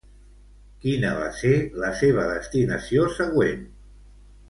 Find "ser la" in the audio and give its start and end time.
1.43-1.93